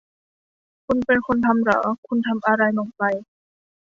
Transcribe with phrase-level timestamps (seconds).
[0.85, 1.79] คุณเป็นคนทำหรอ?
[2.07, 3.03] คุณทำอะไรลงไป?